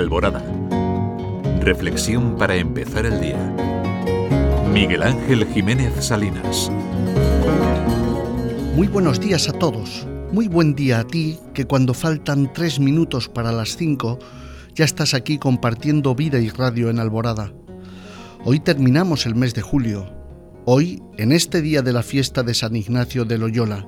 Alborada. 0.00 0.42
Reflexión 1.60 2.36
para 2.38 2.56
empezar 2.56 3.04
el 3.04 3.20
día. 3.20 3.38
Miguel 4.72 5.02
Ángel 5.02 5.46
Jiménez 5.52 5.92
Salinas. 6.00 6.72
Muy 8.74 8.88
buenos 8.88 9.20
días 9.20 9.48
a 9.50 9.52
todos. 9.52 10.06
Muy 10.32 10.48
buen 10.48 10.74
día 10.74 11.00
a 11.00 11.06
ti 11.06 11.38
que 11.52 11.66
cuando 11.66 11.92
faltan 11.92 12.50
tres 12.52 12.80
minutos 12.80 13.28
para 13.28 13.52
las 13.52 13.76
cinco 13.76 14.18
ya 14.74 14.86
estás 14.86 15.12
aquí 15.12 15.36
compartiendo 15.36 16.14
vida 16.14 16.38
y 16.38 16.48
radio 16.48 16.88
en 16.88 16.98
Alborada. 16.98 17.52
Hoy 18.44 18.60
terminamos 18.60 19.26
el 19.26 19.34
mes 19.34 19.52
de 19.52 19.60
julio. 19.60 20.10
Hoy, 20.64 21.02
en 21.18 21.30
este 21.30 21.60
día 21.60 21.82
de 21.82 21.92
la 21.92 22.02
fiesta 22.02 22.42
de 22.42 22.54
San 22.54 22.74
Ignacio 22.74 23.26
de 23.26 23.36
Loyola. 23.36 23.86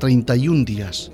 31 0.00 0.64
días. 0.64 1.12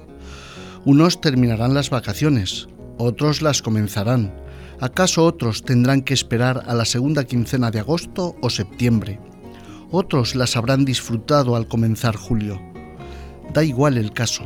Unos 0.86 1.20
terminarán 1.20 1.74
las 1.74 1.90
vacaciones, 1.90 2.69
otros 3.00 3.42
las 3.42 3.62
comenzarán. 3.62 4.34
¿Acaso 4.80 5.24
otros 5.24 5.62
tendrán 5.62 6.02
que 6.02 6.14
esperar 6.14 6.64
a 6.66 6.74
la 6.74 6.84
segunda 6.84 7.24
quincena 7.24 7.70
de 7.70 7.80
agosto 7.80 8.36
o 8.40 8.50
septiembre? 8.50 9.20
Otros 9.90 10.34
las 10.34 10.56
habrán 10.56 10.84
disfrutado 10.84 11.56
al 11.56 11.68
comenzar 11.68 12.16
julio. 12.16 12.60
Da 13.52 13.64
igual 13.64 13.98
el 13.98 14.12
caso. 14.12 14.44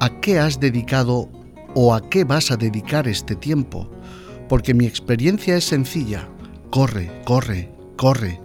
¿A 0.00 0.20
qué 0.20 0.38
has 0.38 0.60
dedicado 0.60 1.30
o 1.74 1.94
a 1.94 2.08
qué 2.10 2.24
vas 2.24 2.50
a 2.50 2.56
dedicar 2.56 3.08
este 3.08 3.34
tiempo? 3.36 3.88
Porque 4.48 4.74
mi 4.74 4.86
experiencia 4.86 5.56
es 5.56 5.64
sencilla. 5.64 6.28
Corre, 6.70 7.22
corre, 7.24 7.72
corre. 7.96 8.40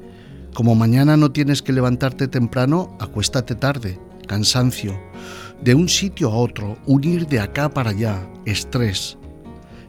Como 0.54 0.76
mañana 0.76 1.18
no 1.18 1.32
tienes 1.32 1.62
que 1.62 1.74
levantarte 1.74 2.28
temprano, 2.28 2.96
acuéstate 3.00 3.56
tarde. 3.56 4.00
Cansancio 4.28 5.09
de 5.64 5.76
un 5.76 5.90
sitio 5.90 6.32
a 6.32 6.36
otro, 6.36 6.78
unir 6.86 7.28
de 7.28 7.40
acá 7.40 7.70
para 7.70 7.92
allá, 7.92 8.28
estrés. 8.46 9.18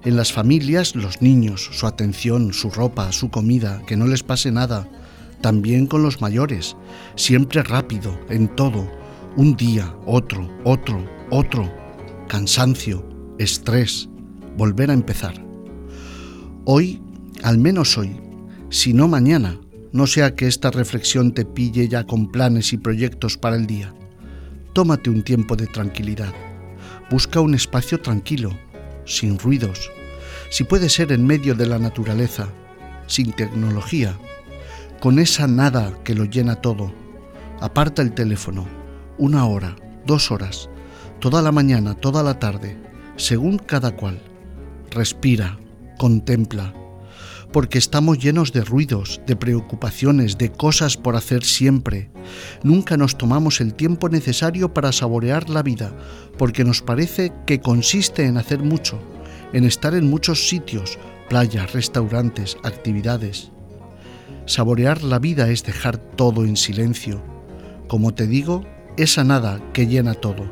En 0.02 0.16
las 0.16 0.32
familias, 0.32 0.96
los 0.96 1.22
niños, 1.22 1.68
su 1.72 1.86
atención, 1.86 2.52
su 2.52 2.70
ropa, 2.70 3.12
su 3.12 3.30
comida, 3.30 3.82
que 3.86 3.96
no 3.96 4.06
les 4.06 4.22
pase 4.22 4.50
nada. 4.50 4.88
También 5.40 5.86
con 5.86 6.02
los 6.02 6.20
mayores, 6.20 6.76
siempre 7.16 7.62
rápido, 7.62 8.18
en 8.28 8.48
todo. 8.48 8.90
Un 9.36 9.56
día, 9.56 9.94
otro, 10.06 10.50
otro, 10.64 11.04
otro. 11.30 11.70
Cansancio, 12.28 13.06
estrés, 13.38 14.08
volver 14.56 14.90
a 14.90 14.94
empezar. 14.94 15.34
Hoy, 16.64 17.02
al 17.42 17.58
menos 17.58 17.96
hoy, 17.96 18.20
si 18.70 18.92
no 18.92 19.08
mañana, 19.08 19.60
no 19.92 20.06
sea 20.06 20.34
que 20.34 20.46
esta 20.46 20.70
reflexión 20.70 21.32
te 21.32 21.44
pille 21.44 21.88
ya 21.88 22.04
con 22.06 22.30
planes 22.30 22.72
y 22.72 22.78
proyectos 22.78 23.36
para 23.36 23.56
el 23.56 23.66
día. 23.66 23.94
Tómate 24.72 25.10
un 25.10 25.22
tiempo 25.22 25.56
de 25.56 25.66
tranquilidad. 25.66 26.32
Busca 27.10 27.40
un 27.40 27.54
espacio 27.54 28.00
tranquilo, 28.00 28.56
sin 29.04 29.38
ruidos. 29.38 29.90
Si 30.50 30.64
puede 30.64 30.88
ser 30.88 31.10
en 31.12 31.26
medio 31.26 31.54
de 31.54 31.66
la 31.66 31.78
naturaleza, 31.78 32.48
sin 33.06 33.32
tecnología, 33.32 34.16
con 35.00 35.18
esa 35.18 35.48
nada 35.48 35.98
que 36.04 36.14
lo 36.14 36.24
llena 36.24 36.56
todo. 36.56 36.92
Aparta 37.60 38.02
el 38.02 38.12
teléfono, 38.12 38.66
una 39.18 39.44
hora, 39.44 39.74
dos 40.06 40.30
horas, 40.30 40.68
toda 41.18 41.42
la 41.42 41.50
mañana, 41.50 41.94
toda 41.94 42.22
la 42.22 42.38
tarde, 42.38 42.76
según 43.16 43.58
cada 43.58 43.96
cual. 43.96 44.20
Respira, 44.90 45.58
contempla, 45.98 46.74
porque 47.52 47.78
estamos 47.78 48.18
llenos 48.18 48.52
de 48.52 48.62
ruidos, 48.62 49.20
de 49.26 49.36
preocupaciones, 49.36 50.38
de 50.38 50.52
cosas 50.52 50.96
por 50.96 51.16
hacer 51.16 51.44
siempre. 51.44 52.10
Nunca 52.62 52.96
nos 52.96 53.18
tomamos 53.18 53.60
el 53.60 53.74
tiempo 53.74 54.08
necesario 54.08 54.72
para 54.72 54.92
saborear 54.92 55.50
la 55.50 55.62
vida, 55.62 55.92
porque 56.38 56.64
nos 56.64 56.82
parece 56.82 57.32
que 57.46 57.60
consiste 57.60 58.26
en 58.26 58.36
hacer 58.36 58.60
mucho, 58.60 59.00
en 59.52 59.64
estar 59.64 59.94
en 59.94 60.08
muchos 60.08 60.48
sitios, 60.48 60.98
playas, 61.28 61.72
restaurantes, 61.72 62.56
actividades. 62.62 63.50
Saborear 64.46 65.02
la 65.02 65.18
vida 65.18 65.50
es 65.50 65.64
dejar 65.64 65.98
todo 65.98 66.44
en 66.44 66.56
silencio. 66.56 67.22
Como 67.88 68.14
te 68.14 68.26
digo, 68.26 68.64
esa 68.96 69.24
nada 69.24 69.60
que 69.72 69.86
llena 69.86 70.14
todo. 70.14 70.50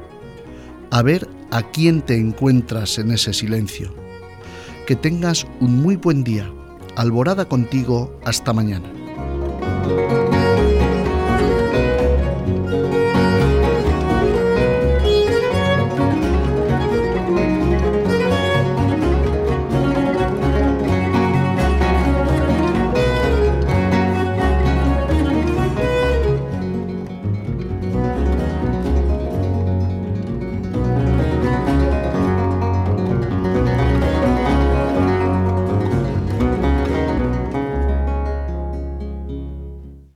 A 0.90 1.02
ver 1.02 1.28
a 1.50 1.62
quién 1.62 2.02
te 2.02 2.16
encuentras 2.16 2.98
en 2.98 3.12
ese 3.12 3.32
silencio. 3.32 3.94
Que 4.86 4.96
tengas 4.96 5.46
un 5.60 5.82
muy 5.82 5.96
buen 5.96 6.24
día 6.24 6.50
Alborada 6.98 7.44
contigo, 7.44 8.18
hasta 8.24 8.52
mañana. 8.52 8.90